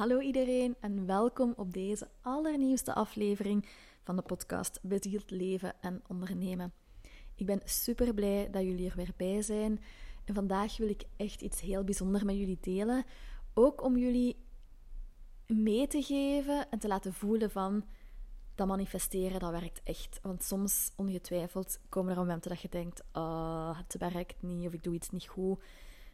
Hallo 0.00 0.20
iedereen 0.20 0.76
en 0.80 1.06
welkom 1.06 1.52
op 1.56 1.72
deze 1.72 2.08
allernieuwste 2.20 2.94
aflevering 2.94 3.68
van 4.02 4.16
de 4.16 4.22
podcast 4.22 4.78
Bezield 4.82 5.30
Leven 5.30 5.74
en 5.80 6.02
Ondernemen. 6.06 6.72
Ik 7.34 7.46
ben 7.46 7.60
super 7.64 8.14
blij 8.14 8.50
dat 8.50 8.62
jullie 8.62 8.90
er 8.90 8.96
weer 8.96 9.12
bij 9.16 9.42
zijn 9.42 9.80
en 10.24 10.34
vandaag 10.34 10.76
wil 10.76 10.88
ik 10.88 11.04
echt 11.16 11.40
iets 11.40 11.60
heel 11.60 11.84
bijzonders 11.84 12.22
met 12.22 12.36
jullie 12.36 12.58
delen. 12.60 13.04
Ook 13.54 13.82
om 13.82 13.96
jullie 13.96 14.36
mee 15.46 15.86
te 15.86 16.02
geven 16.02 16.70
en 16.70 16.78
te 16.78 16.88
laten 16.88 17.12
voelen 17.12 17.50
van 17.50 17.84
dat 18.54 18.66
manifesteren, 18.66 19.40
dat 19.40 19.50
werkt 19.50 19.80
echt. 19.84 20.18
Want 20.22 20.42
soms, 20.42 20.92
ongetwijfeld, 20.96 21.78
komen 21.88 22.12
er 22.12 22.18
momenten 22.18 22.50
dat 22.50 22.60
je 22.60 22.68
denkt, 22.68 23.02
oh, 23.12 23.78
het 23.78 23.96
werkt 23.98 24.42
niet 24.42 24.66
of 24.66 24.72
ik 24.72 24.82
doe 24.82 24.94
iets 24.94 25.10
niet 25.10 25.28
goed. 25.28 25.62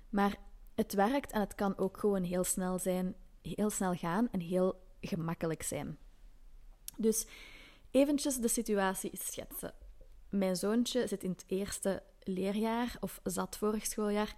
Maar 0.08 0.36
het 0.74 0.92
werkt 0.92 1.32
en 1.32 1.40
het 1.40 1.54
kan 1.54 1.78
ook 1.78 1.98
gewoon 1.98 2.22
heel 2.22 2.44
snel 2.44 2.78
zijn, 2.78 3.14
heel 3.54 3.70
snel 3.70 3.94
gaan 3.94 4.28
en 4.30 4.40
heel 4.40 4.80
gemakkelijk 5.00 5.62
zijn. 5.62 5.98
Dus 6.96 7.26
eventjes 7.90 8.36
de 8.36 8.48
situatie 8.48 9.10
schetsen. 9.14 9.74
Mijn 10.30 10.56
zoontje 10.56 11.06
zit 11.06 11.22
in 11.22 11.30
het 11.30 11.44
eerste 11.46 12.02
leerjaar, 12.22 12.96
of 13.00 13.20
zat 13.22 13.56
vorig 13.56 13.86
schooljaar, 13.86 14.34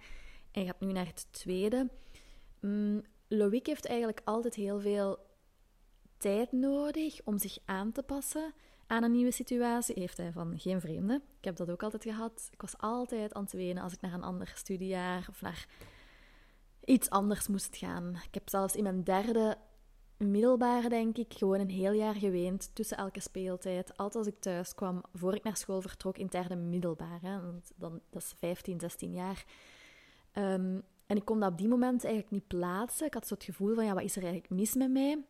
en 0.51 0.65
gaat 0.65 0.79
nu 0.79 0.91
naar 0.91 1.05
het 1.05 1.27
tweede. 1.31 1.89
Mm, 2.59 3.01
Loïc 3.27 3.65
heeft 3.65 3.85
eigenlijk 3.85 4.21
altijd 4.23 4.55
heel 4.55 4.79
veel 4.79 5.19
tijd 6.17 6.51
nodig 6.51 7.19
om 7.23 7.37
zich 7.37 7.57
aan 7.65 7.91
te 7.91 8.03
passen 8.03 8.53
aan 8.87 9.03
een 9.03 9.11
nieuwe 9.11 9.31
situatie. 9.31 9.99
Heeft 9.99 10.17
hij 10.17 10.31
van 10.31 10.59
geen 10.59 10.81
vreemde. 10.81 11.21
Ik 11.37 11.45
heb 11.45 11.55
dat 11.55 11.69
ook 11.69 11.83
altijd 11.83 12.03
gehad. 12.03 12.47
Ik 12.51 12.61
was 12.61 12.77
altijd 12.77 13.33
aan 13.33 13.43
het 13.43 13.51
wenen 13.51 13.83
als 13.83 13.93
ik 13.93 14.01
naar 14.01 14.13
een 14.13 14.23
ander 14.23 14.51
studiejaar 14.55 15.25
of 15.29 15.41
naar 15.41 15.67
iets 16.89 17.09
anders 17.09 17.47
moest 17.47 17.77
gaan. 17.77 18.15
Ik 18.25 18.33
heb 18.33 18.49
zelfs 18.49 18.75
in 18.75 18.83
mijn 18.83 19.03
derde 19.03 19.57
middelbare, 20.17 20.89
denk 20.89 21.17
ik, 21.17 21.33
gewoon 21.33 21.59
een 21.59 21.69
heel 21.69 21.91
jaar 21.91 22.15
geweend 22.15 22.75
tussen 22.75 22.97
elke 22.97 23.19
speeltijd. 23.19 23.97
Altijd 23.97 24.25
als 24.25 24.33
ik 24.33 24.39
thuis 24.39 24.75
kwam, 24.75 25.01
voor 25.13 25.35
ik 25.35 25.43
naar 25.43 25.57
school 25.57 25.81
vertrok 25.81 26.17
in 26.17 26.27
derde 26.27 26.55
middelbare. 26.55 27.41
Dan, 27.75 28.01
dat 28.09 28.21
is 28.21 28.33
15, 28.37 28.79
16 28.79 29.13
jaar. 29.13 29.45
Ehm, 30.31 30.79
en 31.05 31.15
ik 31.15 31.25
kon 31.25 31.39
dat 31.39 31.51
op 31.51 31.57
die 31.57 31.67
moment 31.67 32.03
eigenlijk 32.03 32.33
niet 32.33 32.47
plaatsen. 32.47 33.05
Ik 33.05 33.13
had 33.13 33.27
zo 33.27 33.33
het 33.33 33.43
gevoel 33.43 33.75
van, 33.75 33.85
ja, 33.85 33.93
wat 33.93 34.03
is 34.03 34.15
er 34.15 34.23
eigenlijk 34.23 34.53
mis 34.53 34.73
met 34.73 34.91
mij? 34.91 35.23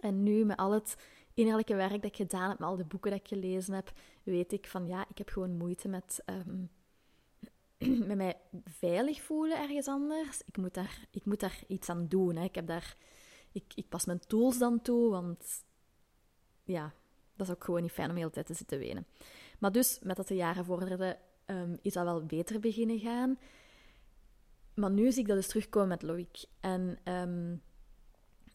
En 0.00 0.22
nu, 0.22 0.44
met 0.44 0.56
al 0.56 0.72
het 0.72 0.96
innerlijke 1.34 1.74
werk 1.74 2.02
dat 2.02 2.04
ik 2.04 2.16
gedaan 2.16 2.48
heb, 2.48 2.58
met 2.58 2.68
al 2.68 2.76
de 2.76 2.84
boeken 2.84 3.10
dat 3.10 3.20
ik 3.20 3.28
gelezen 3.28 3.74
heb, 3.74 3.92
weet 4.22 4.52
ik 4.52 4.66
van, 4.66 4.86
ja, 4.86 5.04
ik 5.08 5.18
heb 5.18 5.28
gewoon 5.28 5.56
moeite 5.56 5.88
met... 5.88 6.22
Um, 6.26 6.70
met 8.08 8.16
mij 8.16 8.36
veilig 8.64 9.22
voelen 9.22 9.58
ergens 9.58 9.86
anders. 9.86 10.42
Ik 10.46 10.56
moet 10.56 10.74
daar, 10.74 11.04
ik 11.10 11.24
moet 11.24 11.40
daar 11.40 11.58
iets 11.66 11.88
aan 11.88 12.08
doen. 12.08 12.36
Hè. 12.36 12.44
Ik, 12.44 12.54
heb 12.54 12.66
daar, 12.66 12.96
ik, 13.52 13.64
ik 13.74 13.88
pas 13.88 14.04
mijn 14.04 14.20
tools 14.26 14.58
dan 14.58 14.82
toe, 14.82 15.10
want 15.10 15.64
ja, 16.64 16.92
dat 17.36 17.48
is 17.48 17.54
ook 17.54 17.64
gewoon 17.64 17.82
niet 17.82 17.92
fijn 17.92 18.08
om 18.08 18.14
de 18.14 18.20
hele 18.20 18.32
tijd 18.32 18.46
te 18.46 18.54
zitten 18.54 18.78
wenen. 18.78 19.06
Maar 19.58 19.72
dus, 19.72 19.98
met 20.02 20.16
dat 20.16 20.28
de 20.28 20.34
jaren 20.34 20.64
vorderden, 20.64 21.18
um, 21.46 21.78
is 21.82 21.92
dat 21.92 22.04
wel 22.04 22.26
beter 22.26 22.60
beginnen 22.60 22.98
gaan. 22.98 23.38
Maar 24.74 24.90
nu 24.90 25.12
zie 25.12 25.22
ik 25.22 25.28
dat 25.28 25.36
dus 25.36 25.48
terugkomen 25.48 25.88
met 25.88 26.02
Loïc. 26.02 26.44
En 26.60 26.98
um, 27.04 27.62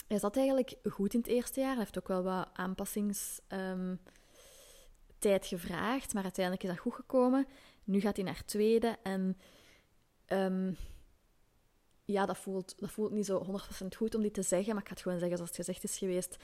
hij 0.07 0.19
zat 0.19 0.35
eigenlijk 0.37 0.75
goed 0.83 1.13
in 1.13 1.19
het 1.19 1.29
eerste 1.29 1.59
jaar. 1.59 1.69
Hij 1.69 1.79
heeft 1.79 1.97
ook 1.97 2.07
wel 2.07 2.23
wat 2.23 2.49
aanpassingstijd 2.53 3.99
gevraagd, 5.45 6.13
maar 6.13 6.23
uiteindelijk 6.23 6.63
is 6.63 6.69
dat 6.69 6.79
goed 6.79 6.93
gekomen. 6.93 7.47
Nu 7.85 7.99
gaat 7.99 8.15
hij 8.15 8.25
naar 8.25 8.45
tweede 8.45 8.97
en 9.03 9.37
um, 10.27 10.77
ja, 12.05 12.25
dat 12.25 12.37
voelt, 12.37 12.79
dat 12.79 12.91
voelt 12.91 13.11
niet 13.11 13.25
zo 13.25 13.59
100% 13.83 13.87
goed 13.97 14.15
om 14.15 14.21
dit 14.21 14.33
te 14.33 14.41
zeggen, 14.41 14.73
maar 14.73 14.81
ik 14.81 14.87
ga 14.87 14.93
het 14.93 15.03
gewoon 15.03 15.19
zeggen 15.19 15.37
zoals 15.37 15.51
het 15.57 15.65
gezegd 15.65 15.83
is 15.83 15.97
geweest. 15.97 16.37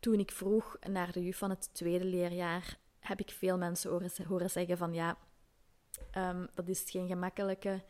Toen 0.00 0.18
ik 0.18 0.30
vroeg 0.30 0.76
naar 0.88 1.12
de 1.12 1.22
juf 1.22 1.38
van 1.38 1.50
het 1.50 1.74
tweede 1.74 2.04
leerjaar, 2.04 2.78
heb 2.98 3.20
ik 3.20 3.30
veel 3.30 3.58
mensen 3.58 3.90
horen, 3.90 4.10
horen 4.26 4.50
zeggen 4.50 4.76
van 4.76 4.94
ja, 4.94 5.18
um, 6.16 6.48
dat 6.54 6.68
is 6.68 6.84
geen 6.86 7.06
gemakkelijke. 7.06 7.82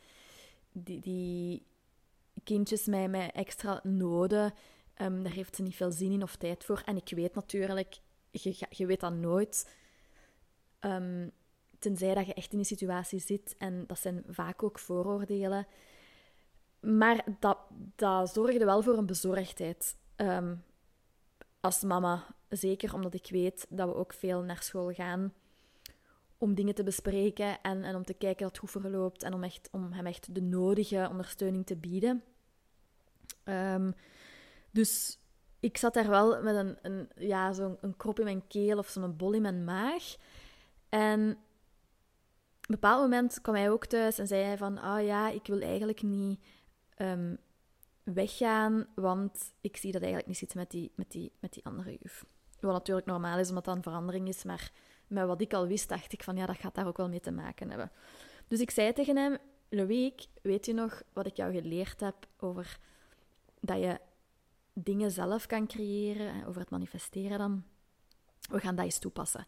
Die, 0.72 1.00
die 1.00 1.66
kindjes 2.44 2.86
met, 2.86 3.32
extra 3.32 3.80
noden, 3.82 4.54
um, 4.96 5.22
daar 5.22 5.32
heeft 5.32 5.56
ze 5.56 5.62
niet 5.62 5.76
veel 5.76 5.90
zin 5.90 6.12
in 6.12 6.22
of 6.22 6.36
tijd 6.36 6.64
voor. 6.64 6.82
En 6.84 6.96
ik 6.96 7.08
weet 7.08 7.34
natuurlijk, 7.34 7.98
je, 8.70 8.86
weet 8.86 9.00
dat 9.00 9.12
nooit. 9.12 9.70
Tenzij 11.82 12.14
dat 12.14 12.26
je 12.26 12.34
echt 12.34 12.52
in 12.52 12.58
die 12.58 12.66
situatie 12.66 13.20
zit. 13.20 13.54
En 13.58 13.84
dat 13.86 13.98
zijn 13.98 14.24
vaak 14.28 14.62
ook 14.62 14.78
vooroordelen. 14.78 15.66
Maar 16.80 17.24
dat, 17.38 17.58
dat 17.96 18.32
zorgde 18.32 18.64
wel 18.64 18.82
voor 18.82 18.98
een 18.98 19.06
bezorgdheid. 19.06 19.96
Um, 20.16 20.64
als 21.60 21.82
mama. 21.82 22.26
Zeker 22.48 22.94
omdat 22.94 23.14
ik 23.14 23.26
weet 23.30 23.66
dat 23.68 23.88
we 23.88 23.94
ook 23.94 24.12
veel 24.12 24.42
naar 24.42 24.62
school 24.62 24.92
gaan. 24.92 25.32
Om 26.38 26.54
dingen 26.54 26.74
te 26.74 26.82
bespreken 26.82 27.60
en, 27.62 27.84
en 27.84 27.94
om 27.94 28.04
te 28.04 28.14
kijken 28.14 28.42
dat 28.42 28.48
het 28.48 28.70
goed 28.70 28.82
verloopt. 28.82 29.22
En 29.22 29.34
om, 29.34 29.42
echt, 29.42 29.68
om 29.72 29.92
hem 29.92 30.06
echt 30.06 30.34
de 30.34 30.42
nodige 30.42 31.08
ondersteuning 31.10 31.66
te 31.66 31.76
bieden. 31.76 32.22
Um, 33.44 33.94
dus 34.70 35.18
ik 35.60 35.76
zat 35.76 35.94
daar 35.94 36.08
wel 36.08 36.42
met 36.42 36.54
een, 36.54 36.78
een, 36.82 37.08
ja, 37.16 37.52
zo'n 37.52 37.76
een 37.80 37.96
krop 37.96 38.18
in 38.18 38.24
mijn 38.24 38.46
keel 38.46 38.78
of 38.78 38.88
zo'n 38.88 39.16
bol 39.16 39.32
in 39.32 39.42
mijn 39.42 39.64
maag. 39.64 40.16
En 40.88 41.38
een 42.72 42.80
bepaald 42.80 43.00
moment 43.00 43.40
kwam 43.40 43.54
hij 43.54 43.70
ook 43.70 43.86
thuis 43.86 44.18
en 44.18 44.26
zei 44.26 44.42
hij 44.42 44.56
van, 44.56 44.78
ah 44.78 44.98
oh 44.98 45.04
ja, 45.04 45.28
ik 45.28 45.46
wil 45.46 45.60
eigenlijk 45.60 46.02
niet 46.02 46.40
um, 46.96 47.38
weggaan, 48.02 48.86
want 48.94 49.54
ik 49.60 49.76
zie 49.76 49.92
dat 49.92 50.00
eigenlijk 50.00 50.30
niet 50.30 50.38
zitten 50.38 50.58
met 50.58 50.70
die, 50.70 50.92
met 50.94 51.10
die, 51.10 51.32
met 51.40 51.52
die 51.52 51.64
andere 51.64 51.96
juf. 52.00 52.24
Wat 52.60 52.72
natuurlijk 52.72 53.06
normaal 53.06 53.38
is, 53.38 53.48
omdat 53.48 53.64
dat 53.64 53.76
een 53.76 53.82
verandering 53.82 54.28
is, 54.28 54.44
maar 54.44 54.72
met 55.06 55.26
wat 55.26 55.40
ik 55.40 55.52
al 55.52 55.66
wist, 55.66 55.88
dacht 55.88 56.12
ik 56.12 56.22
van, 56.22 56.36
ja, 56.36 56.46
dat 56.46 56.56
gaat 56.56 56.74
daar 56.74 56.86
ook 56.86 56.96
wel 56.96 57.08
mee 57.08 57.20
te 57.20 57.30
maken 57.30 57.68
hebben. 57.68 57.90
Dus 58.48 58.60
ik 58.60 58.70
zei 58.70 58.92
tegen 58.92 59.16
hem, 59.16 59.36
Loïc, 59.68 60.26
weet 60.42 60.66
je 60.66 60.72
nog 60.72 61.02
wat 61.12 61.26
ik 61.26 61.36
jou 61.36 61.52
geleerd 61.52 62.00
heb 62.00 62.26
over 62.36 62.78
dat 63.60 63.78
je 63.78 64.00
dingen 64.72 65.10
zelf 65.10 65.46
kan 65.46 65.66
creëren, 65.66 66.46
over 66.46 66.60
het 66.60 66.70
manifesteren 66.70 67.38
dan? 67.38 67.64
We 68.50 68.60
gaan 68.60 68.74
dat 68.76 68.84
eens 68.84 68.98
toepassen. 68.98 69.46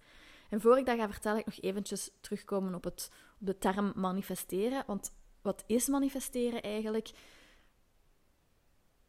En 0.55 0.61
voor 0.61 0.79
ik 0.79 0.87
dat 0.87 0.99
ga 0.99 1.09
vertellen, 1.09 1.39
ik 1.39 1.47
nog 1.47 1.61
eventjes 1.61 2.11
terugkomen 2.21 2.75
op, 2.75 2.85
het, 2.85 3.11
op 3.41 3.47
de 3.47 3.59
term 3.59 3.93
manifesteren. 3.97 4.85
Want 4.87 5.15
wat 5.43 5.65
is 5.67 5.89
manifesteren 5.89 6.63
eigenlijk? 6.63 7.11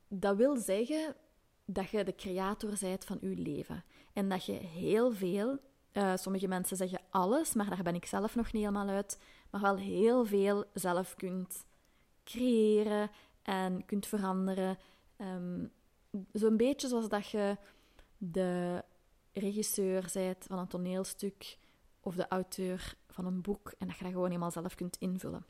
Dat 0.08 0.36
wil 0.36 0.58
zeggen 0.58 1.16
dat 1.66 1.90
je 1.90 2.04
de 2.04 2.16
creator 2.16 2.74
bent 2.80 3.06
van 3.06 3.18
je 3.22 3.36
leven. 3.36 3.84
En 4.14 4.30
dat 4.30 4.46
je 4.46 4.54
heel 4.54 5.12
veel, 5.12 5.58
uh, 5.94 6.16
sommige 6.16 6.48
mensen 6.48 6.78
zeggen 6.78 7.02
alles, 7.10 7.54
maar 7.54 7.70
daar 7.70 7.84
ben 7.84 7.96
ik 7.96 8.06
zelf 8.06 8.36
nog 8.36 8.52
niet 8.52 8.64
helemaal 8.64 8.88
uit, 8.88 9.20
maar 9.50 9.62
wel 9.62 9.78
heel 9.78 10.26
veel 10.26 10.66
zelf 10.74 11.16
kunt 11.16 11.66
creëren 12.24 13.10
en 13.42 13.86
kunt 13.86 14.08
veranderen. 14.08 14.78
Um, 15.18 15.72
Zo'n 16.32 16.58
beetje 16.58 16.88
zoals 16.88 17.10
dat 17.10 17.30
je 17.30 17.58
de 18.18 18.84
regisseur 19.40 20.10
bent 20.14 20.46
van 20.48 20.60
een 20.60 20.68
toneelstuk 20.68 21.58
of 22.00 22.16
de 22.16 22.28
auteur 22.28 22.98
van 23.08 23.26
een 23.26 23.42
boek 23.42 23.74
en 23.78 23.88
dat 23.88 23.98
je 23.98 24.04
dat 24.04 24.14
gewoon 24.14 24.28
helemaal 24.28 24.52
zelf 24.52 24.76
kunt 24.76 24.98
invullen. 24.98 25.46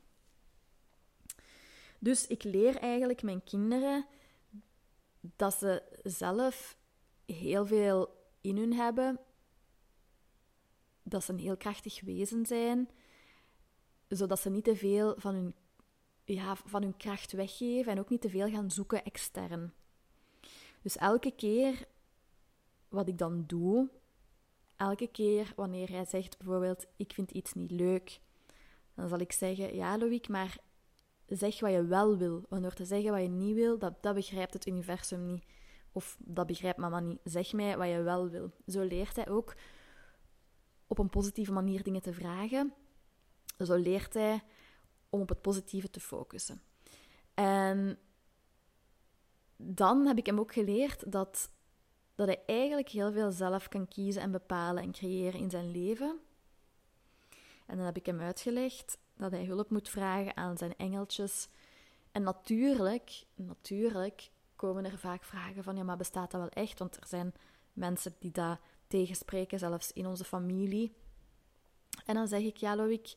Dus 2.00 2.28
ik 2.28 2.44
leer 2.44 2.78
eigenlijk 2.78 3.23
mijn 3.23 3.44
kinderen 3.44 4.06
dat 5.35 5.53
ze 5.53 5.84
zelf 6.03 6.78
heel 7.25 7.66
veel 7.66 8.23
in 8.41 8.57
hun 8.57 8.73
hebben, 8.73 9.19
dat 11.03 11.23
ze 11.23 11.31
een 11.31 11.40
heel 11.40 11.57
krachtig 11.57 12.02
wezen 12.02 12.46
zijn, 12.46 12.90
zodat 14.07 14.40
ze 14.40 14.50
niet 14.50 14.63
te 14.63 14.75
veel 14.75 15.16
van 15.17 15.34
hun, 15.34 15.56
ja, 16.25 16.56
van 16.56 16.81
hun 16.81 16.97
kracht 16.97 17.31
weggeven 17.31 17.91
en 17.91 18.00
ook 18.00 18.09
niet 18.09 18.22
te 18.22 18.29
veel 18.29 18.50
gaan 18.50 18.72
zoeken 18.72 19.03
extern. 19.03 19.73
Dus 20.81 20.97
elke 20.97 21.32
keer 21.32 21.87
wat 22.96 23.08
ik 23.08 23.18
dan 23.18 23.44
doe, 23.47 23.90
elke 24.76 25.08
keer 25.08 25.53
wanneer 25.56 25.90
hij 25.90 26.06
zegt 26.06 26.38
bijvoorbeeld, 26.38 26.86
ik 26.96 27.14
vind 27.14 27.32
iets 27.32 27.53
niet 27.53 27.72
leuk, 27.72 28.20
dan 28.94 29.08
zal 29.09 29.20
ik 29.20 29.32
zeggen, 29.32 29.76
ja 29.76 29.97
Loïc, 29.97 30.28
maar 30.28 30.58
zeg 31.28 31.59
wat 31.59 31.72
je 31.72 31.86
wel 31.86 32.18
wil. 32.18 32.46
Want 32.50 32.62
door 32.62 32.74
te 32.74 32.86
zeggen 32.86 33.12
wat 33.12 33.22
je 33.22 33.28
niet 33.28 33.56
wil, 33.56 33.78
dat, 33.78 34.03
dat 34.03 34.16
begrijpt 34.16 34.53
het 34.53 34.68
universum 34.68 35.26
niet. 35.26 35.44
Of 35.92 36.18
dat 36.20 36.47
begrijpt 36.47 36.78
mama 36.78 37.00
niet. 37.00 37.20
Zeg 37.24 37.53
mij 37.53 37.78
wat 37.78 37.88
je 37.88 38.02
wel 38.02 38.30
wil. 38.30 38.52
Zo 38.68 38.84
leert 38.84 39.16
hij 39.16 39.30
ook 39.30 39.56
op 40.88 41.00
een 41.00 41.09
positieve 41.09 41.52
manier 41.52 41.84
dingen 41.84 42.02
te 42.02 42.14
vragen. 42.14 42.74
Zo 43.66 43.76
leert 43.76 44.14
hij 44.14 44.44
om 45.09 45.22
op 45.22 45.30
het 45.30 45.42
positieve 45.42 45.90
te 45.90 46.00
focussen. 46.00 46.62
En 47.34 48.00
dan 49.58 50.06
heb 50.06 50.18
ik 50.18 50.26
hem 50.26 50.40
ook 50.40 50.53
geleerd 50.53 51.12
dat 51.12 51.52
dat 52.16 52.28
hij 52.28 52.44
eigenlijk 52.46 52.90
heel 52.90 53.12
veel 53.12 53.32
zelf 53.32 53.67
kan 53.67 53.88
kiezen 53.88 54.22
en 54.22 54.32
bepalen 54.32 54.84
en 54.84 54.91
creëren 54.91 55.40
in 55.40 55.50
zijn 55.50 55.72
leven. 55.72 56.20
En 57.66 57.78
dan 57.78 57.85
heb 57.85 57.97
ik 57.97 58.06
hem 58.06 58.20
uitgelegd 58.20 58.97
dat 59.17 59.32
hij 59.32 59.46
hulp 59.46 59.70
moet 59.70 59.90
vragen 59.90 60.38
aan 60.38 60.58
zijn 60.58 60.73
engeltjes. 60.78 61.47
En 62.12 62.23
natuurlijk, 62.23 63.26
natuurlijk 63.35 64.29
komen 64.56 64.85
er 64.85 64.97
vaak 64.97 65.23
vragen 65.23 65.64
van, 65.64 65.76
ja, 65.76 65.84
maar 65.84 65.97
bestaat 65.97 66.32
dat 66.32 66.41
wel 66.41 66.50
echt? 66.50 66.79
Want 66.79 66.96
er 66.96 67.08
zijn 67.08 67.34
mensen 67.73 68.16
die 68.20 68.32
dat 68.32 68.59
tegenspreken, 68.88 69.59
zelfs 69.59 69.91
in 69.91 70.08
onze 70.08 70.23
familie. 70.23 70.94
En 72.06 72.16
dan 72.16 72.28
zeg 72.28 72.41
ik, 72.41 72.58
ja, 72.58 72.76
Loïc, 72.76 73.16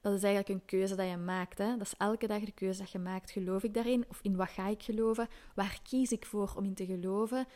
dat 0.00 0.12
is 0.14 0.22
eigenlijk 0.22 0.48
een 0.48 0.64
keuze 0.64 0.94
dat 0.94 1.08
je 1.08 1.16
maakt. 1.16 1.58
Hè? 1.58 1.76
Dat 1.76 1.86
is 1.86 1.94
elke 1.98 2.26
dag 2.26 2.44
de 2.44 2.52
keuze 2.52 2.78
dat 2.78 2.90
je 2.90 2.98
maakt. 2.98 3.30
Geloof 3.30 3.62
ik 3.62 3.74
daarin? 3.74 4.04
Of 4.08 4.18
in 4.22 4.36
wat 4.36 4.48
ga 4.48 4.66
ik 4.66 4.82
geloven? 4.82 5.28
Waar 5.54 5.80
kies 5.82 6.12
ik 6.12 6.26
voor 6.26 6.52
om 6.56 6.64
in 6.64 6.74
te 6.74 6.86
geloven? 6.86 7.46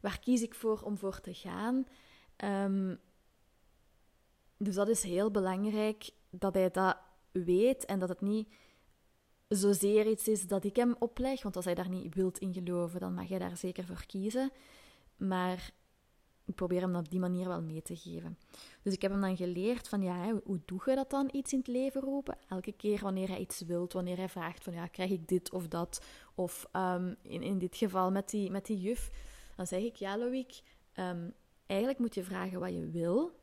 Waar 0.00 0.18
kies 0.18 0.42
ik 0.42 0.54
voor 0.54 0.80
om 0.80 0.96
voor 0.96 1.20
te 1.20 1.34
gaan? 1.34 1.86
Ehm, 2.36 2.94
dus 4.56 4.74
dat 4.74 4.88
is 4.88 5.02
heel 5.02 5.30
belangrijk 5.30 6.10
dat 6.30 6.54
hij 6.54 6.70
dat 6.70 6.96
weet 7.32 7.84
en 7.84 7.98
dat 7.98 8.08
het 8.08 8.20
niet 8.20 8.48
zozeer 9.48 10.06
iets 10.06 10.28
is 10.28 10.46
dat 10.46 10.64
ik 10.64 10.76
hem 10.76 10.96
opleg. 10.98 11.42
Want 11.42 11.56
als 11.56 11.64
hij 11.64 11.74
daar 11.74 11.88
niet 11.88 12.14
wilt 12.14 12.38
in 12.38 12.52
geloven, 12.52 13.00
dan 13.00 13.14
mag 13.14 13.28
hij 13.28 13.38
daar 13.38 13.56
zeker 13.56 13.84
voor 13.84 14.06
kiezen. 14.06 14.50
Maar 15.16 15.72
ik 16.48 16.54
probeer 16.54 16.80
hem 16.80 16.94
op 16.94 17.10
die 17.10 17.20
manier 17.20 17.48
wel 17.48 17.62
mee 17.62 17.82
te 17.82 17.96
geven. 17.96 18.38
Dus 18.82 18.92
ik 18.92 19.02
heb 19.02 19.10
hem 19.10 19.20
dan 19.20 19.36
geleerd 19.36 19.88
van, 19.88 20.02
ja, 20.02 20.40
hoe 20.44 20.60
doe 20.64 20.82
je 20.86 20.94
dat 20.94 21.10
dan, 21.10 21.28
iets 21.32 21.52
in 21.52 21.58
het 21.58 21.68
leven 21.68 22.00
roepen? 22.00 22.38
Elke 22.48 22.72
keer 22.72 23.00
wanneer 23.02 23.28
hij 23.28 23.38
iets 23.38 23.60
wilt, 23.60 23.92
wanneer 23.92 24.16
hij 24.16 24.28
vraagt 24.28 24.64
van, 24.64 24.72
ja, 24.72 24.86
krijg 24.86 25.10
ik 25.10 25.28
dit 25.28 25.52
of 25.52 25.68
dat? 25.68 26.04
Of 26.34 26.68
um, 26.72 27.16
in, 27.22 27.42
in 27.42 27.58
dit 27.58 27.76
geval 27.76 28.10
met 28.10 28.30
die, 28.30 28.50
met 28.50 28.66
die 28.66 28.80
juf, 28.80 29.10
dan 29.58 29.66
zeg 29.66 29.82
ik, 29.82 29.96
ja, 29.96 30.18
Loïc, 30.18 30.60
um, 30.94 31.34
eigenlijk 31.66 32.00
moet 32.00 32.14
je 32.14 32.24
vragen 32.24 32.60
wat 32.60 32.74
je 32.74 32.90
wil. 32.90 33.40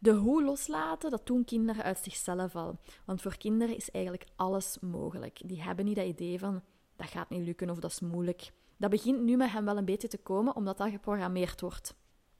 De 0.00 0.12
hoe 0.12 0.44
loslaten, 0.44 1.10
dat 1.10 1.26
doen 1.26 1.44
kinderen 1.44 1.84
uit 1.84 1.98
zichzelf 1.98 2.56
al. 2.56 2.78
Want 3.04 3.22
voor 3.22 3.36
kinderen 3.36 3.76
is 3.76 3.90
eigenlijk 3.90 4.26
alles 4.36 4.78
mogelijk. 4.80 5.40
Die 5.44 5.62
hebben 5.62 5.84
niet 5.84 5.96
dat 5.96 6.06
idee 6.06 6.38
van, 6.38 6.62
dat 6.96 7.06
gaat 7.06 7.30
niet 7.30 7.44
lukken 7.44 7.70
of 7.70 7.78
dat 7.78 7.90
is 7.90 8.00
moeilijk. 8.00 8.52
Dat 8.76 8.90
begint 8.90 9.22
nu 9.22 9.36
met 9.36 9.50
hem 9.50 9.64
wel 9.64 9.76
een 9.76 9.84
beetje 9.84 10.08
te 10.08 10.18
komen, 10.18 10.56
omdat 10.56 10.78
dat 10.78 10.90
geprogrammeerd 10.90 11.60
wordt. 11.60 11.94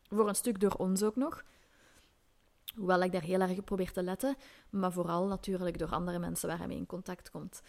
Voor 0.09 0.29
een 0.29 0.35
stuk 0.35 0.61
door 0.61 0.75
ons 0.75 1.03
ook 1.03 1.17
nog. 1.17 1.45
Hoewel 2.77 3.03
ik 3.03 3.13
daar 3.13 3.23
heel 3.23 3.41
erg 3.41 3.59
op 3.59 3.65
probeer 3.65 3.93
te 3.93 4.03
letten, 4.03 4.37
maar 4.71 4.93
vooral 4.93 5.27
natuurlijk 5.27 5.79
door 5.79 5.91
andere 5.91 6.19
mensen 6.19 6.49
waar 6.49 6.59
hij 6.59 6.67
mee 6.67 6.77
in 6.77 6.87
contact 6.87 7.31
komt. 7.31 7.63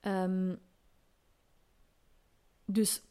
Um, 0.00 0.58
dus 2.64 3.02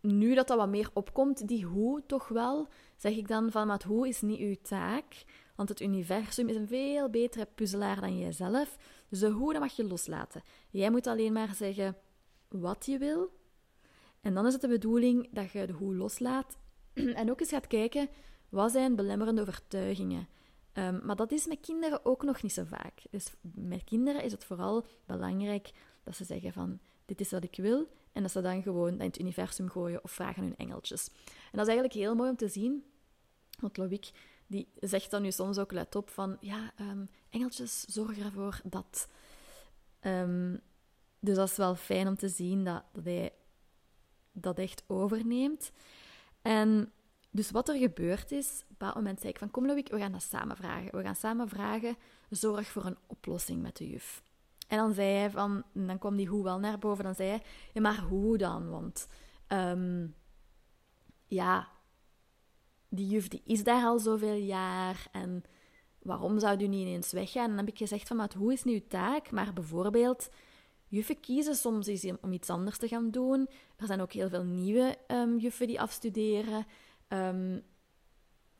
nu 0.00 0.34
dat 0.34 0.48
dat 0.48 0.56
wat 0.56 0.68
meer 0.68 0.90
opkomt, 0.92 1.48
die 1.48 1.64
hoe 1.64 2.02
toch 2.06 2.28
wel, 2.28 2.68
zeg 2.96 3.16
ik 3.16 3.28
dan 3.28 3.50
van, 3.50 3.66
maar 3.66 3.76
het 3.76 3.84
hoe 3.84 4.08
is 4.08 4.20
niet 4.20 4.40
uw 4.40 4.56
taak, 4.62 5.24
want 5.56 5.68
het 5.68 5.80
universum 5.80 6.48
is 6.48 6.56
een 6.56 6.68
veel 6.68 7.10
betere 7.10 7.48
puzzelaar 7.54 8.00
dan 8.00 8.18
jijzelf. 8.18 8.76
Dus 9.08 9.18
de 9.18 9.30
hoe, 9.30 9.52
dat 9.52 9.62
mag 9.62 9.76
je 9.76 9.84
loslaten. 9.84 10.42
Jij 10.70 10.90
moet 10.90 11.06
alleen 11.06 11.32
maar 11.32 11.54
zeggen 11.54 11.96
wat 12.48 12.86
je 12.86 12.98
wil 12.98 13.38
en 14.20 14.34
dan 14.34 14.46
is 14.46 14.52
het 14.52 14.62
de 14.62 14.68
bedoeling 14.68 15.28
dat 15.30 15.50
je 15.50 15.66
de 15.66 15.72
hoe 15.72 15.94
loslaat 15.94 16.58
en 16.94 17.30
ook 17.30 17.40
eens 17.40 17.50
gaat 17.50 17.66
kijken 17.66 18.08
wat 18.48 18.72
zijn 18.72 18.96
belemmerende 18.96 19.40
overtuigingen. 19.40 20.28
Um, 20.72 21.00
maar 21.04 21.16
dat 21.16 21.32
is 21.32 21.46
met 21.46 21.60
kinderen 21.60 22.04
ook 22.04 22.22
nog 22.22 22.42
niet 22.42 22.52
zo 22.52 22.64
vaak. 22.64 23.02
Dus 23.10 23.34
met 23.54 23.84
kinderen 23.84 24.22
is 24.22 24.32
het 24.32 24.44
vooral 24.44 24.86
belangrijk 25.06 25.70
dat 26.04 26.16
ze 26.16 26.24
zeggen 26.24 26.52
van 26.52 26.78
dit 27.10 27.20
is 27.20 27.30
wat 27.30 27.44
ik 27.44 27.56
wil 27.56 27.88
en 28.12 28.22
dat 28.22 28.30
ze 28.30 28.40
dan 28.40 28.62
gewoon 28.62 28.92
in 28.92 29.00
het 29.00 29.20
universum 29.20 29.70
gooien 29.70 30.04
of 30.04 30.10
vragen 30.10 30.42
hun 30.42 30.56
engeltjes. 30.56 31.08
En 31.26 31.58
dat 31.58 31.60
is 31.60 31.66
eigenlijk 31.66 31.92
heel 31.92 32.14
mooi 32.14 32.30
om 32.30 32.36
te 32.36 32.48
zien, 32.48 32.84
want 33.58 33.76
Loïc 33.76 34.10
die 34.46 34.68
zegt 34.80 35.10
dan 35.10 35.22
nu 35.22 35.30
soms 35.32 35.58
ook 35.58 35.72
let 35.72 35.94
op 35.96 36.10
van 36.10 36.36
ja, 36.40 36.72
um, 36.80 37.10
engeltjes 37.30 37.80
zorgen 37.80 38.24
ervoor 38.24 38.60
dat. 38.64 39.08
Um, 40.02 40.60
dus 41.20 41.36
dat 41.36 41.48
is 41.50 41.56
wel 41.56 41.74
fijn 41.74 42.08
om 42.08 42.16
te 42.16 42.28
zien 42.28 42.64
dat, 42.64 42.82
dat 42.92 43.04
hij 43.04 43.32
dat 44.32 44.58
echt 44.58 44.82
overneemt. 44.86 45.72
En 46.42 46.92
dus 47.30 47.50
wat 47.50 47.68
er 47.68 47.76
gebeurd 47.76 48.32
is, 48.32 48.60
op 48.62 48.68
bepaald 48.68 48.94
moment 48.94 49.20
zei 49.20 49.32
ik 49.32 49.38
van 49.38 49.50
kom 49.50 49.66
Loïc, 49.66 49.88
we 49.88 49.98
gaan 49.98 50.12
dat 50.12 50.22
samen 50.22 50.56
vragen. 50.56 50.96
We 50.96 51.02
gaan 51.02 51.16
samen 51.16 51.48
vragen, 51.48 51.96
zorg 52.30 52.68
voor 52.68 52.84
een 52.84 52.98
oplossing 53.06 53.62
met 53.62 53.76
de 53.76 53.88
juf. 53.88 54.22
En 54.70 54.76
dan 54.76 54.92
zei 54.92 55.08
hij 55.08 55.30
van, 55.30 55.62
dan 55.72 55.98
kwam 55.98 56.16
die 56.16 56.26
hoe 56.26 56.42
wel 56.42 56.58
naar 56.58 56.78
boven, 56.78 57.04
dan 57.04 57.14
zei 57.14 57.28
hij, 57.28 57.42
ja 57.72 57.80
maar 57.80 57.98
hoe 57.98 58.38
dan? 58.38 58.70
Want 58.70 59.08
um, 59.48 60.14
ja, 61.26 61.68
die 62.88 63.08
juf 63.08 63.28
die 63.28 63.42
is 63.44 63.64
daar 63.64 63.84
al 63.84 63.98
zoveel 63.98 64.34
jaar 64.34 65.08
en 65.12 65.44
waarom 66.02 66.38
zou 66.38 66.62
u 66.62 66.66
niet 66.66 66.80
ineens 66.80 67.12
weggaan? 67.12 67.42
En 67.42 67.48
dan 67.48 67.58
heb 67.58 67.68
ik 67.68 67.78
gezegd 67.78 68.08
van, 68.08 68.16
maar 68.16 68.30
hoe 68.36 68.52
is 68.52 68.64
nu 68.64 68.72
uw 68.72 68.86
taak? 68.88 69.30
Maar 69.30 69.52
bijvoorbeeld 69.52 70.30
juffen 70.86 71.20
kiezen 71.20 71.54
soms 71.54 71.88
is 71.88 72.12
om 72.20 72.32
iets 72.32 72.50
anders 72.50 72.78
te 72.78 72.88
gaan 72.88 73.10
doen. 73.10 73.48
Er 73.76 73.86
zijn 73.86 74.00
ook 74.00 74.12
heel 74.12 74.28
veel 74.28 74.44
nieuwe 74.44 74.96
um, 75.08 75.38
juffen 75.38 75.66
die 75.66 75.80
afstuderen. 75.80 76.66
Um, 77.08 77.62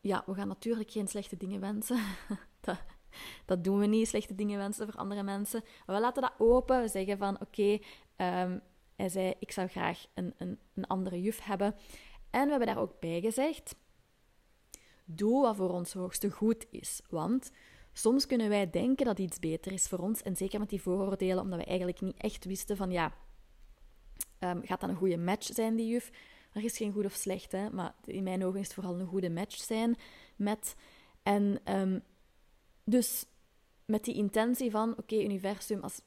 ja, 0.00 0.22
we 0.26 0.34
gaan 0.34 0.48
natuurlijk 0.48 0.90
geen 0.90 1.08
slechte 1.08 1.36
dingen 1.36 1.60
wensen. 1.60 2.02
dat, 2.60 2.78
dat, 3.44 3.64
doen 3.64 3.78
we 3.78 3.86
niet, 3.86 4.08
slechte 4.08 4.34
dingen 4.34 4.58
wensen 4.58 4.86
voor 4.86 5.00
andere 5.00 5.22
mensen. 5.22 5.62
Maar 5.86 5.96
we 5.96 6.02
laten 6.02 6.22
dat 6.22 6.34
open. 6.38 6.80
We 6.80 6.88
zeggen 6.88 7.18
van, 7.18 7.40
oké, 7.40 7.78
um, 8.16 8.60
hij 8.96 9.08
zei, 9.08 9.34
ik 9.38 9.52
zou 9.52 9.68
graag 9.68 10.06
een, 10.14 10.34
een, 10.38 10.58
een 10.74 10.86
andere 10.86 11.20
juf 11.20 11.44
hebben. 11.44 11.74
En 12.30 12.44
we 12.44 12.50
hebben 12.50 12.66
daar 12.66 12.82
ook 12.82 13.00
bij 13.00 13.20
gezegd, 13.20 13.74
doe 15.04 15.42
wat 15.42 15.56
voor 15.56 15.70
ons 15.70 15.92
hoogste 15.92 16.30
goed 16.30 16.66
is. 16.70 17.00
Want 17.08 17.50
Soms 17.92 18.26
kunnen 18.26 18.48
wij 18.48 18.70
denken 18.70 19.06
dat 19.06 19.18
iets 19.18 19.38
beter 19.38 19.72
is 19.72 19.88
voor 19.88 19.98
ons. 19.98 20.22
En 20.22 20.36
zeker 20.36 20.58
met 20.58 20.68
die 20.68 20.82
vooroordelen, 20.82 21.42
omdat 21.42 21.58
we 21.58 21.64
eigenlijk 21.64 22.00
niet 22.00 22.16
echt 22.16 22.44
wisten 22.44 22.76
van 22.76 22.90
ja, 22.90 23.14
um, 24.38 24.60
gaat 24.64 24.80
dat 24.80 24.90
een 24.90 24.96
goede 24.96 25.16
match 25.16 25.46
zijn, 25.52 25.76
die 25.76 25.88
juf? 25.88 26.10
Er 26.52 26.64
is 26.64 26.76
geen 26.76 26.92
goed 26.92 27.04
of 27.04 27.12
slecht, 27.12 27.52
hè? 27.52 27.70
maar 27.70 27.94
in 28.04 28.22
mijn 28.22 28.44
ogen 28.44 28.60
is 28.60 28.66
het 28.66 28.74
vooral 28.74 29.00
een 29.00 29.06
goede 29.06 29.30
match 29.30 29.56
zijn 29.56 29.96
met. 30.36 30.74
En 31.22 31.60
um, 31.64 32.02
dus 32.85 33.25
met 33.85 34.05
die 34.05 34.15
intentie 34.15 34.71
van, 34.71 34.99
oké, 34.99 35.17
universum, 35.17 35.81
als 35.81 36.00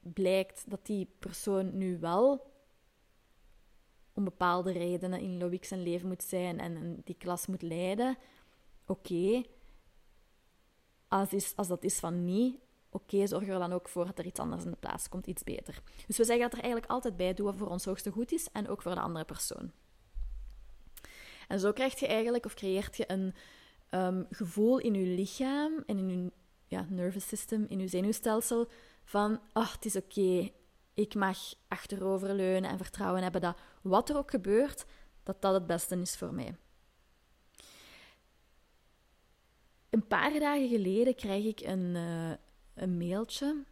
blijkt 0.00 0.70
dat 0.70 0.86
die 0.86 1.14
persoon 1.18 1.78
nu 1.78 1.98
wel 1.98 2.52
om 4.12 4.24
bepaalde 4.24 4.72
redenen 4.72 5.20
in 5.20 5.38
Loïc 5.38 5.64
zijn 5.64 5.82
leven 5.82 6.08
moet 6.08 6.22
zijn 6.22 6.60
en, 6.60 7.00
die 7.04 7.14
klas 7.14 7.46
moet 7.46 7.62
leiden, 7.62 8.16
oké, 8.86 9.42
als, 11.08 11.32
is, 11.32 11.56
als 11.56 11.68
dat 11.68 11.84
is 11.84 11.98
van 11.98 12.24
niet, 12.24 12.58
oké, 12.90 13.26
zorg 13.26 13.48
er 13.48 13.58
dan 13.58 13.72
ook 13.72 13.88
voor 13.88 14.06
dat 14.06 14.18
er 14.18 14.26
iets 14.26 14.40
anders 14.40 14.64
in 14.64 14.70
de 14.70 14.76
plaats 14.76 15.08
komt, 15.08 15.26
iets 15.26 15.42
beter. 15.42 15.82
Dus 16.06 16.16
we 16.16 16.24
zeggen 16.24 16.42
dat 16.42 16.52
er 16.52 16.62
eigenlijk 16.64 16.92
altijd 16.92 17.16
bij 17.16 17.34
doen 17.34 17.46
wat 17.46 17.56
voor 17.56 17.68
ons 17.68 17.84
hoogste 17.84 18.10
goed 18.10 18.32
is 18.32 18.48
en 18.52 18.68
ook 18.68 18.82
voor 18.82 18.94
de 18.94 19.00
andere 19.00 19.24
persoon. 19.24 19.72
En 21.48 21.60
zo 21.60 21.72
krijg 21.72 22.00
je 22.00 22.06
eigenlijk, 22.06 22.44
of 22.44 22.54
creëert 22.54 22.96
je 22.96 23.10
een 23.10 23.34
um, 23.94 24.26
gevoel 24.30 24.78
in 24.78 24.94
je 24.94 25.06
lichaam 25.06 25.82
en 25.86 25.98
in 25.98 26.08
je 26.08 26.32
ja, 26.66 26.86
nervous 26.88 27.28
system, 27.28 27.66
in 27.68 27.78
je 27.78 27.88
zenuwstelsel, 27.88 28.68
van, 29.04 29.40
ach, 29.52 29.72
het 29.72 29.84
is 29.84 29.96
oké, 29.96 30.50
ik 30.94 31.14
mag 31.14 31.38
achteroverleunen 31.68 32.70
en 32.70 32.78
vertrouwen 32.78 33.22
hebben 33.22 33.40
dat 33.40 33.58
wat 33.82 34.08
er 34.08 34.16
ook 34.16 34.30
gebeurt, 34.30 34.84
dat 35.22 35.42
dat 35.42 35.54
het 35.54 35.66
beste 35.66 36.00
is 36.00 36.16
voor 36.16 36.34
mij. 36.34 36.56
Een 39.90 40.06
paar 40.06 40.38
dagen 40.38 40.68
geleden 40.68 41.14
krijg 41.14 41.44
ik 41.44 41.60
een, 41.60 41.94
uh, 41.94 42.32
een 42.74 42.96
mailtje 42.96 43.64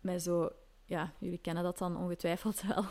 met 0.00 0.22
zo, 0.22 0.50
ja, 0.84 1.12
jullie 1.18 1.38
kennen 1.38 1.62
dat 1.62 1.78
dan 1.78 1.96
ongetwijfeld 1.96 2.62
wel. 2.62 2.84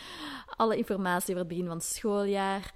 Alle 0.56 0.76
informatie 0.76 1.34
over 1.34 1.38
het 1.38 1.48
begin 1.48 1.66
van 1.66 1.76
het 1.76 1.86
schooljaar. 1.86 2.74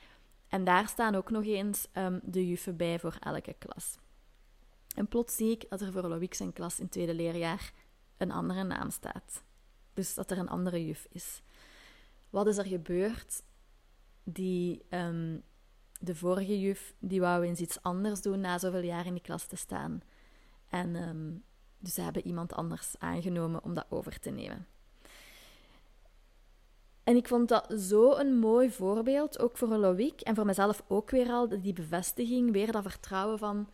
En 0.56 0.64
daar 0.64 0.88
staan 0.88 1.14
ook 1.14 1.30
nog 1.30 1.44
eens 1.44 1.86
um, 1.92 2.20
de 2.22 2.46
juffen 2.46 2.76
bij 2.76 2.98
voor 2.98 3.16
elke 3.20 3.54
klas. 3.58 3.98
En 4.94 5.08
plots 5.08 5.36
zie 5.36 5.50
ik 5.50 5.66
dat 5.68 5.80
er 5.80 5.92
voor 5.92 6.02
Loïc 6.08 6.34
zijn 6.34 6.52
klas 6.52 6.80
in 6.80 6.88
tweede 6.88 7.14
leerjaar 7.14 7.72
een 8.16 8.30
andere 8.30 8.64
naam 8.64 8.90
staat. 8.90 9.42
Dus 9.94 10.14
dat 10.14 10.30
er 10.30 10.38
een 10.38 10.48
andere 10.48 10.86
juf 10.86 11.06
is. 11.10 11.42
Wat 12.30 12.46
is 12.46 12.56
er 12.56 12.66
gebeurd? 12.66 13.42
Die 14.24 14.86
um, 14.90 15.42
de 16.00 16.14
vorige 16.14 16.60
juf, 16.60 16.94
die 16.98 17.20
wou 17.20 17.44
eens 17.44 17.60
iets 17.60 17.82
anders 17.82 18.22
doen 18.22 18.40
na 18.40 18.58
zoveel 18.58 18.82
jaar 18.82 19.06
in 19.06 19.14
die 19.14 19.22
klas 19.22 19.46
te 19.46 19.56
staan. 19.56 20.02
En 20.68 20.94
um, 21.08 21.44
dus 21.78 21.94
ze 21.94 22.00
hebben 22.00 22.26
iemand 22.26 22.52
anders 22.52 22.98
aangenomen 22.98 23.64
om 23.64 23.74
dat 23.74 23.86
over 23.88 24.18
te 24.20 24.30
nemen. 24.30 24.66
En 27.06 27.16
ik 27.16 27.28
vond 27.28 27.48
dat 27.48 27.72
zo 27.80 28.16
een 28.16 28.38
mooi 28.38 28.70
voorbeeld, 28.70 29.38
ook 29.38 29.56
voor 29.56 29.68
Loïc 29.68 30.20
en 30.20 30.34
voor 30.34 30.44
mezelf 30.44 30.84
ook 30.88 31.10
weer 31.10 31.28
al, 31.28 31.48
die 31.48 31.72
bevestiging, 31.72 32.52
weer 32.52 32.72
dat 32.72 32.82
vertrouwen 32.82 33.38
van 33.38 33.68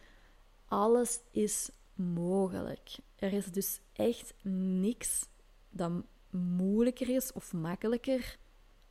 alles 0.67 1.21
is 1.31 1.71
mogelijk. 1.95 2.91
Er 3.17 3.33
is 3.33 3.47
dus 3.47 3.81
echt 3.93 4.35
niks 4.81 5.29
dat 5.71 5.93
moeilijker 6.31 7.09
is 7.09 7.33
of 7.33 7.53
makkelijker 7.53 8.39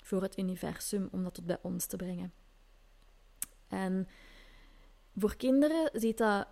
voor 0.03 0.21
het 0.21 0.37
universum 0.37 1.07
om 1.11 1.23
dat 1.23 1.33
tot 1.33 1.45
bij 1.45 1.59
ons 1.61 1.85
te 1.85 1.95
brengen. 1.95 2.33
En 3.67 4.07
voor 5.15 5.35
kinderen 5.35 5.89
ziet 5.93 6.17
dat 6.17 6.47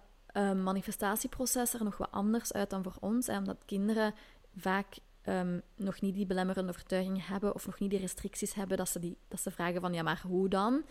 manifestatieproces 0.55 1.73
er 1.73 1.83
nog 1.83 1.97
wat 1.97 2.11
anders 2.11 2.53
uit 2.53 2.69
dan 2.69 2.83
voor 2.83 2.97
ons, 2.99 3.29
omdat 3.29 3.65
kinderen 3.65 4.13
vaak 4.55 4.97
ehm, 5.21 5.59
nog 5.75 6.01
niet 6.01 6.15
die 6.15 6.25
belemmerende 6.25 6.71
overtuiging 6.71 7.27
hebben 7.27 7.53
of 7.53 7.65
nog 7.65 7.79
niet 7.79 7.89
die 7.89 7.99
restricties 7.99 8.53
hebben, 8.53 8.77
dat 8.77 8.89
ze, 8.89 8.99
die, 8.99 9.17
dat 9.27 9.41
ze 9.41 9.51
vragen 9.51 9.81
van 9.81 9.93
ja, 9.93 10.03
maar 10.03 10.21
hoe 10.27 10.49
dan? 10.49 10.85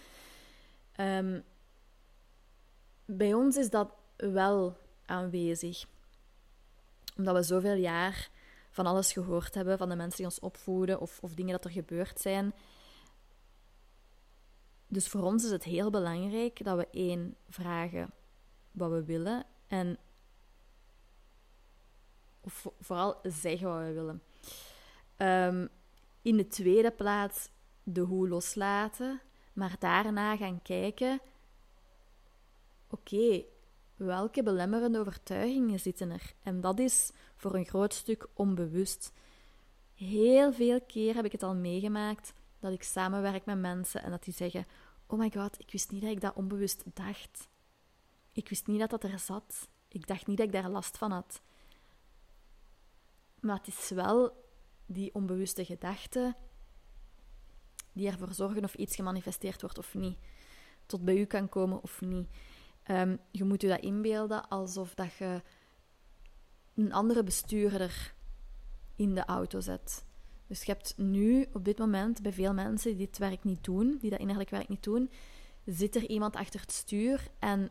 Ehm, 0.92 1.40
bij 3.04 3.34
ons 3.34 3.56
is 3.56 3.70
dat 3.70 3.92
wel 4.16 4.76
aanwezig. 5.04 5.84
Omdat 7.16 7.34
we 7.34 7.42
zoveel 7.42 7.74
jaar 7.74 8.30
van 8.70 8.86
alles 8.86 9.12
gehoord 9.12 9.54
hebben, 9.54 9.78
van 9.78 9.88
de 9.88 9.96
mensen 9.96 10.16
die 10.16 10.26
ons 10.26 10.40
opvoeden 10.40 11.00
of, 11.00 11.18
of 11.22 11.34
dingen 11.34 11.52
dat 11.52 11.64
er 11.64 11.70
gebeurd 11.70 12.20
zijn. 12.20 12.54
Dus 14.86 15.08
voor 15.08 15.22
ons 15.22 15.44
is 15.44 15.50
het 15.50 15.64
heel 15.64 15.90
belangrijk 15.90 16.64
dat 16.64 16.76
we 16.76 16.88
één 16.90 17.36
vragen 17.48 18.10
wat 18.70 18.90
we 18.90 19.04
willen 19.04 19.44
en 19.66 19.98
vooral 22.80 23.20
zeggen 23.22 23.68
wat 23.68 23.86
we 23.86 23.92
willen. 23.92 24.22
Ehm, 25.16 25.66
in 26.22 26.36
de 26.36 26.46
tweede 26.46 26.90
plaats 26.90 27.48
de 27.82 28.00
hoe 28.00 28.28
loslaten, 28.28 29.20
maar 29.52 29.76
daarna 29.78 30.36
gaan 30.36 30.62
kijken: 30.62 31.20
oké, 32.90 33.44
welke 33.96 34.42
belemmerende 34.42 34.98
overtuigingen 34.98 35.80
zitten 35.80 36.10
er? 36.10 36.32
En 36.42 36.60
dat 36.60 36.78
is 36.78 37.10
voor 37.36 37.54
een 37.54 37.66
groot 37.66 37.94
stuk 37.94 38.26
onbewust. 38.34 39.12
Heel 39.94 40.52
veel 40.52 40.80
keer 40.80 41.14
heb 41.14 41.24
ik 41.24 41.32
het 41.32 41.42
al 41.42 41.54
meegemaakt 41.54 42.32
dat 42.58 42.72
ik 42.72 42.82
samenwerk 42.82 43.44
met 43.44 43.58
mensen 43.58 44.02
en 44.02 44.10
dat 44.10 44.24
die 44.24 44.34
zeggen: 44.34 44.66
Oh 45.06 45.18
my 45.18 45.30
god, 45.30 45.60
ik 45.60 45.70
wist 45.70 45.90
niet 45.90 46.02
dat 46.02 46.10
ik 46.10 46.20
dat 46.20 46.34
onbewust 46.34 46.84
dacht. 46.94 47.48
Ik 48.32 48.48
wist 48.48 48.66
niet 48.66 48.78
dat 48.80 48.90
dat 48.90 49.04
er 49.04 49.18
zat. 49.18 49.68
Ik 49.88 50.06
dacht 50.06 50.26
niet 50.26 50.36
dat 50.36 50.46
ik 50.46 50.52
daar 50.52 50.70
last 50.70 50.98
van 50.98 51.10
had. 51.10 51.40
Maar 53.40 53.56
het 53.56 53.66
is 53.66 53.90
wel 53.90 54.44
die 54.86 55.14
onbewuste 55.14 55.64
gedachten 55.64 56.36
die 57.92 58.06
ervoor 58.06 58.34
zorgen 58.34 58.64
of 58.64 58.74
iets 58.74 58.96
gemanifesteerd 58.96 59.60
wordt 59.60 59.78
of 59.78 59.94
niet. 59.94 60.18
Tot 60.86 61.04
bij 61.04 61.16
u 61.16 61.24
kan 61.24 61.48
komen 61.48 61.82
of 61.82 62.00
niet. 62.00 62.28
Ehm, 62.82 63.16
je 63.30 63.44
moet 63.44 63.62
je 63.62 63.68
dat 63.68 63.80
inbeelden 63.80 64.48
alsof 64.48 64.94
dat 64.94 65.14
je 65.14 65.42
een 66.74 66.92
andere 66.92 67.22
bestuurder 67.22 68.14
in 68.96 69.14
de 69.14 69.24
auto 69.24 69.60
zet. 69.60 70.04
Dus 70.46 70.62
je 70.62 70.72
hebt 70.72 70.94
nu 70.96 71.46
op 71.52 71.64
dit 71.64 71.78
moment 71.78 72.22
bij 72.22 72.32
veel 72.32 72.54
mensen 72.54 72.96
die 72.96 73.06
dit 73.06 73.18
werk 73.18 73.44
niet 73.44 73.64
doen, 73.64 73.98
die 74.00 74.10
dat 74.10 74.18
innerlijk 74.18 74.50
werk 74.50 74.68
niet 74.68 74.82
doen, 74.82 75.10
zit 75.64 75.96
er 75.96 76.06
iemand 76.06 76.36
achter 76.36 76.60
het 76.60 76.72
stuur 76.72 77.28
en 77.38 77.70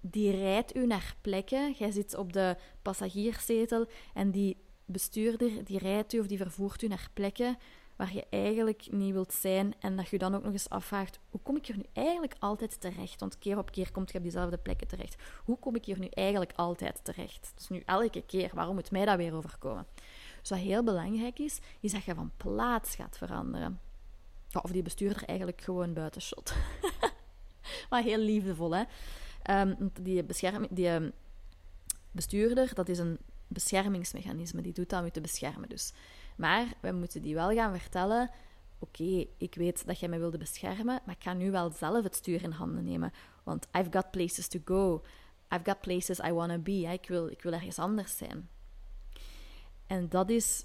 die 0.00 0.30
rijdt 0.30 0.76
u 0.76 0.86
naar 0.86 1.16
plekken. 1.20 1.72
Jij 1.72 1.90
zit 1.90 2.16
op 2.16 2.32
de 2.32 2.56
passagierszetel 2.82 3.86
en 4.14 4.30
die 4.30 4.56
bestuurder 4.84 5.64
die 5.64 5.78
rijdt 5.78 6.12
u 6.12 6.18
of 6.18 6.26
die 6.26 6.38
vervoert 6.38 6.82
u 6.82 6.86
naar 6.86 7.08
plekken 7.12 7.58
waar 8.00 8.14
je 8.14 8.26
eigenlijk 8.30 8.86
niet 8.90 9.12
wilt 9.12 9.32
zijn 9.32 9.74
en 9.80 9.96
dat 9.96 10.08
je 10.08 10.18
dan 10.18 10.34
ook 10.34 10.42
nog 10.42 10.52
eens 10.52 10.68
afvraagt, 10.68 11.18
hoe 11.30 11.40
kom 11.42 11.56
ik 11.56 11.66
hier 11.66 11.76
nu 11.76 11.84
eigenlijk 11.92 12.34
altijd 12.38 12.80
terecht? 12.80 13.20
Want 13.20 13.38
keer 13.38 13.58
op 13.58 13.70
keer 13.70 13.90
komt 13.92 14.10
je 14.10 14.16
op 14.16 14.22
diezelfde 14.22 14.58
plekken 14.58 14.88
terecht. 14.88 15.22
Hoe 15.44 15.58
kom 15.58 15.74
ik 15.74 15.84
hier 15.84 15.98
nu 15.98 16.06
eigenlijk 16.06 16.52
altijd 16.56 17.04
terecht? 17.04 17.52
Dus 17.54 17.68
nu 17.68 17.82
elke 17.86 18.22
keer, 18.22 18.50
waarom 18.54 18.74
moet 18.74 18.90
mij 18.90 19.04
dat 19.04 19.16
weer 19.16 19.34
overkomen? 19.34 19.86
Dus 20.40 20.50
wat 20.50 20.58
heel 20.58 20.84
belangrijk 20.84 21.38
is, 21.38 21.58
is 21.80 21.92
dat 21.92 22.04
je 22.04 22.14
van 22.14 22.32
plaats 22.36 22.94
gaat 22.94 23.18
veranderen. 23.18 23.80
Of 24.62 24.70
die 24.70 24.82
bestuurder 24.82 25.24
eigenlijk 25.24 25.60
gewoon 25.60 25.92
buitenshot. 25.92 26.54
maar 27.90 28.02
heel 28.02 28.18
liefdevol, 28.18 28.74
hè? 28.74 28.82
Um, 29.50 29.90
die, 30.00 30.26
die 30.70 30.88
ehm, 30.88 31.10
bestuurder, 32.10 32.74
dat 32.74 32.88
is 32.88 32.98
een 32.98 33.18
beschermingsmechanisme. 33.48 34.62
Die 34.62 34.72
doet 34.72 34.88
dat 34.88 35.02
om 35.02 35.10
te 35.10 35.20
beschermen. 35.20 35.68
Dus. 35.68 35.92
Maar 36.36 36.66
we 36.80 36.92
moeten 36.92 37.22
die 37.22 37.34
wel 37.34 37.50
gaan 37.50 37.78
vertellen. 37.78 38.30
Oké, 38.78 39.26
ik 39.36 39.54
weet 39.54 39.86
dat 39.86 40.00
jij 40.00 40.08
mij 40.08 40.18
wilde 40.18 40.38
beschermen, 40.38 41.00
maar 41.04 41.14
ik 41.14 41.22
ga 41.22 41.32
nu 41.32 41.50
wel 41.50 41.70
zelf 41.70 42.04
het 42.04 42.14
stuur 42.14 42.42
in 42.42 42.50
handen 42.50 42.84
nemen. 42.84 43.12
Want 43.42 43.66
I've 43.78 43.90
got 43.90 44.10
places 44.10 44.48
to 44.48 44.60
go. 44.64 45.02
I've 45.54 45.64
got 45.64 45.80
places 45.80 46.18
I 46.18 46.32
want 46.32 46.52
to 46.52 46.58
be. 46.58 46.92
Ik 46.92 47.08
wil, 47.08 47.26
ik 47.26 47.42
wil 47.42 47.52
ergens 47.52 47.78
anders 47.78 48.16
zijn. 48.16 48.48
En 49.86 50.08
dat 50.08 50.30
is 50.30 50.64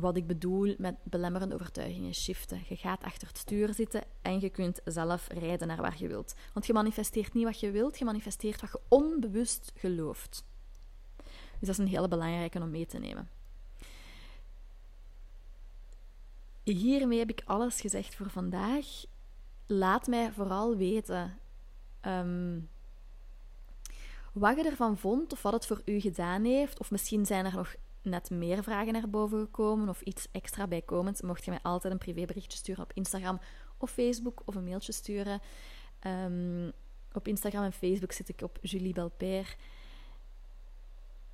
wat 0.00 0.16
ik 0.16 0.26
bedoel 0.26 0.74
met 0.78 0.96
belemmerende 1.02 1.54
overtuigingen 1.54 2.14
shiften. 2.14 2.62
Je 2.68 2.76
gaat 2.76 3.02
achter 3.02 3.28
het 3.28 3.38
stuur 3.38 3.74
zitten 3.74 4.04
en 4.22 4.40
je 4.40 4.50
kunt 4.50 4.80
zelf 4.84 5.28
rijden 5.28 5.68
naar 5.68 5.80
waar 5.80 5.98
je 5.98 6.08
wilt. 6.08 6.34
Want 6.52 6.66
je 6.66 6.72
manifesteert 6.72 7.34
niet 7.34 7.44
wat 7.44 7.60
je 7.60 7.70
wilt, 7.70 7.98
je 7.98 8.04
manifesteert 8.04 8.60
wat 8.60 8.70
je 8.72 8.80
onbewust 8.88 9.72
gelooft. 9.74 10.44
Dus 11.58 11.68
dat 11.68 11.68
is 11.68 11.78
een 11.78 11.86
hele 11.86 12.08
belangrijke 12.08 12.60
om 12.60 12.70
mee 12.70 12.86
te 12.86 12.98
nemen. 12.98 13.30
Hiermee 16.62 17.18
heb 17.18 17.30
ik 17.30 17.42
alles 17.44 17.80
gezegd 17.80 18.14
voor 18.14 18.30
vandaag. 18.30 18.86
Laat 19.66 20.06
mij 20.06 20.32
vooral 20.32 20.76
weten 20.76 21.38
ehm, 22.00 22.60
wat 24.32 24.56
je 24.56 24.64
ervan 24.64 24.98
vond 24.98 25.32
of 25.32 25.42
wat 25.42 25.52
het 25.52 25.66
voor 25.66 25.82
u 25.84 26.00
gedaan 26.00 26.44
heeft. 26.44 26.80
Of 26.80 26.90
misschien 26.90 27.26
zijn 27.26 27.44
er 27.44 27.54
nog 27.54 27.74
net 28.02 28.30
meer 28.30 28.62
vragen 28.62 28.92
naar 28.92 29.10
boven 29.10 29.38
gekomen 29.38 29.88
of 29.88 30.00
iets 30.00 30.28
extra 30.32 30.66
bijkomend. 30.66 31.22
Mocht 31.22 31.44
je 31.44 31.50
mij 31.50 31.60
altijd 31.62 31.92
een 31.92 31.98
privéberichtje 31.98 32.58
sturen 32.58 32.82
op 32.82 32.92
Instagram 32.94 33.40
of 33.78 33.90
Facebook 33.90 34.42
of 34.44 34.54
een 34.54 34.64
mailtje 34.64 34.92
sturen. 34.92 35.40
Ehm, 35.98 36.70
op 37.12 37.28
Instagram 37.28 37.62
en 37.62 37.72
Facebook 37.72 38.12
zit 38.12 38.28
ik 38.28 38.40
op 38.42 38.58
Julie 38.60 38.92
Belper. 38.92 39.56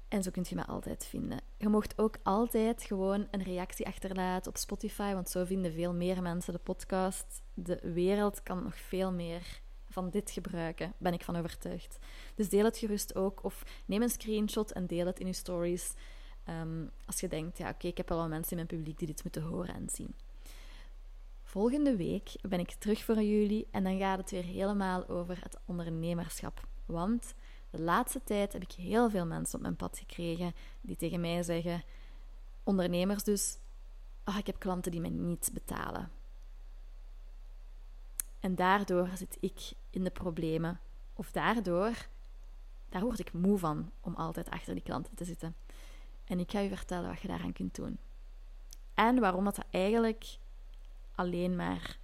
En 0.08 0.22
zo 0.22 0.30
kunt 0.30 0.48
je 0.48 0.54
me 0.54 0.66
altijd 0.66 1.06
vinden. 1.06 1.40
Je 1.56 1.68
mocht 1.68 1.98
ook 1.98 2.16
altijd 2.22 2.82
gewoon 2.82 3.28
een 3.30 3.42
reactie 3.42 3.87
achterlaten 3.87 4.50
op 4.50 4.56
Spotify, 4.56 5.14
want 5.14 5.30
zo 5.30 5.44
vinden 5.44 5.72
veel 5.72 5.94
meer 5.94 6.22
mensen 6.22 6.52
de 6.52 6.58
podcast. 6.58 7.42
De 7.54 7.80
wereld 7.82 8.42
kan 8.42 8.62
nog 8.62 8.76
veel 8.76 9.12
meer 9.12 9.60
van 9.88 10.10
dit 10.10 10.30
gebruiken, 10.30 10.92
ben 10.98 11.12
ik 11.12 11.25
van 11.25 11.37
overtuigd. 11.37 11.98
Dus 12.34 12.48
deel 12.48 12.64
het 12.64 12.78
gerust 12.78 13.14
ook, 13.14 13.44
of 13.44 13.62
neem 13.87 14.02
een 14.02 14.08
screenshot 14.08 14.72
en 14.72 14.87
deel 14.87 15.06
het 15.06 15.20
in 15.20 15.26
je 15.26 15.32
stories. 15.32 15.94
Ehm, 16.48 16.86
als 17.06 17.20
je 17.20 17.28
denkt, 17.28 17.58
ja 17.58 17.68
oké, 17.68 17.86
ik 17.86 17.96
heb 17.96 18.08
wel 18.08 18.28
mensen 18.28 18.50
in 18.50 18.56
mijn 18.56 18.68
publiek 18.68 18.98
die 18.98 19.06
dit 19.06 19.22
moeten 19.22 19.42
horen 19.42 19.74
en 19.74 19.88
zien. 19.88 20.14
Volgende 21.42 21.96
week 21.96 22.32
ben 22.48 22.60
ik 22.60 22.70
terug 22.70 23.04
voor 23.04 23.22
jullie 23.22 23.66
en 23.70 23.84
dan 23.84 23.98
gaat 23.98 24.18
het 24.18 24.30
weer 24.30 24.44
helemaal 24.44 25.08
over 25.08 25.38
het 25.42 25.58
ondernemerschap. 25.64 26.66
Want 26.86 27.34
de 27.70 27.80
laatste 27.80 28.20
tijd 28.24 28.52
heb 28.52 28.62
ik 28.62 28.72
heel 28.72 29.10
veel 29.10 29.26
mensen 29.26 29.54
op 29.54 29.60
mijn 29.60 29.76
pad 29.76 29.98
gekregen 29.98 30.54
die 30.80 30.96
tegen 30.96 31.20
mij 31.20 31.42
zeggen, 31.42 31.82
ondernemers 32.62 33.24
dus, 33.24 33.58
oh, 34.24 34.36
ik 34.36 34.46
heb 34.46 34.58
klanten 34.58 34.92
die 34.92 35.00
mij 35.00 35.10
niet 35.10 35.50
betalen. 35.52 36.10
En 38.40 38.54
daardoor 38.54 39.08
zit 39.14 39.36
ik 39.40 39.72
in 39.90 40.04
de 40.04 40.10
problemen. 40.10 40.80
Of 41.14 41.30
daardoor, 41.30 42.08
daar 42.88 43.02
word 43.02 43.18
ik 43.18 43.32
moe 43.32 43.58
van 43.58 43.90
om 44.00 44.14
altijd 44.14 44.50
achter 44.50 44.74
die 44.74 44.82
klanten 44.82 45.14
te 45.14 45.24
zitten. 45.24 45.54
En 46.28 46.38
ik 46.38 46.50
ga 46.50 46.61
je 46.61 46.76
vertellen 46.76 47.11
wat 47.11 47.20
je 47.20 47.28
daaraan 47.28 47.52
kunt 47.52 47.75
doen. 47.75 47.99
En 48.94 49.20
waarom 49.20 49.44
dat 49.44 49.58
eigenlijk 49.70 50.38
alleen 51.14 51.56
maar, 51.56 51.99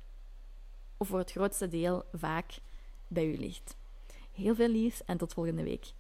of 0.97 1.09
voor 1.09 1.19
het 1.19 1.31
grootste 1.31 1.69
deel 1.69 2.04
vaak, 2.12 2.59
bij 3.07 3.26
u 3.26 3.37
ligt. 3.37 3.76
Heel 4.33 4.54
veel 4.54 4.69
liefs 4.69 5.04
en 5.04 5.16
tot 5.16 5.33
volgende 5.33 5.62
week. 5.62 5.93